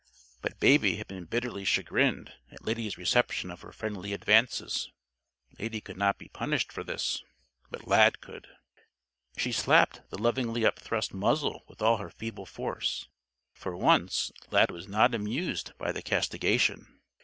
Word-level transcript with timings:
But 0.41 0.59
Baby 0.59 0.95
had 0.95 1.07
been 1.07 1.25
bitterly 1.25 1.63
chagrined 1.63 2.33
at 2.49 2.65
Lady's 2.65 2.97
reception 2.97 3.51
of 3.51 3.61
her 3.61 3.71
friendly 3.71 4.13
advances. 4.13 4.89
Lady 5.59 5.79
could 5.79 5.95
not 5.95 6.17
be 6.17 6.27
punished 6.29 6.71
for 6.71 6.83
this. 6.83 7.23
But 7.69 7.85
Lad 7.87 8.19
could. 8.19 8.47
She 9.37 9.51
slapped 9.51 10.01
the 10.09 10.17
lovingly 10.17 10.63
upthrust 10.65 11.13
muzzle 11.13 11.65
with 11.67 11.83
all 11.83 11.97
her 11.97 12.09
feeble 12.09 12.47
force. 12.47 13.09
For 13.53 13.77
once, 13.77 14.31
Lad 14.49 14.71
was 14.71 14.87
not 14.87 15.13
amused 15.13 15.77
by 15.77 15.91
the 15.91 16.01
castigation. 16.01 16.99